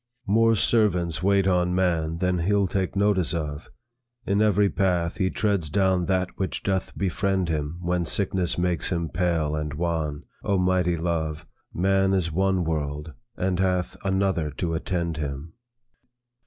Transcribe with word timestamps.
"More 0.25 0.55
servants 0.55 1.21
wait 1.21 1.45
on 1.45 1.75
man 1.75 2.17
Than 2.17 2.39
he'll 2.39 2.65
take 2.65 2.95
notice 2.95 3.35
of. 3.35 3.69
In 4.25 4.41
every 4.41 4.67
path, 4.67 5.17
He 5.17 5.29
treads 5.29 5.69
down 5.69 6.05
that 6.05 6.29
which 6.39 6.63
doth 6.63 6.97
befriend 6.97 7.49
him 7.49 7.77
When 7.83 8.05
sickness 8.05 8.57
makes 8.57 8.89
him 8.91 9.09
pale 9.09 9.55
and 9.55 9.75
wan. 9.75 10.23
Oh 10.43 10.57
mighty 10.57 10.95
love! 10.97 11.45
Man 11.71 12.13
is 12.15 12.31
one 12.31 12.63
world, 12.63 13.13
and 13.37 13.59
hath 13.59 13.95
Another 14.03 14.49
to 14.49 14.73
attend 14.73 15.17
him." 15.17 15.53